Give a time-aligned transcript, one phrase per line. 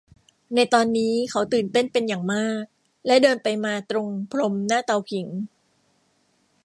[0.55, 2.63] ในตอนนี้เขาตื่นเต้นเป็นอย่างมาก
[3.05, 5.27] และเดินไปมาตรงพรมหน้าเตาผิง